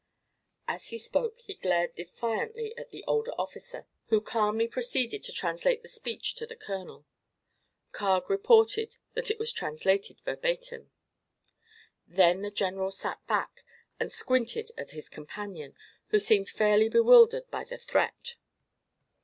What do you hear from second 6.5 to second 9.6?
colonel. Carg reported that it was